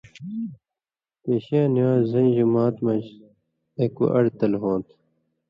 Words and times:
پِینشِیں 1.21 1.67
نِوانز 1.73 2.05
زَئیں 2.11 2.31
جُمات 2.35 2.75
منز 2.85 3.07
اکُو 3.81 4.03
اَئیڑ 4.13 4.25
تل 4.37 4.53
ہُونت۔ 4.61 4.87